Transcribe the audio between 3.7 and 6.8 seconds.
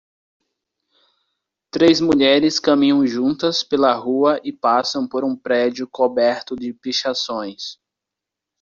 rua e passam por um prédio coberto de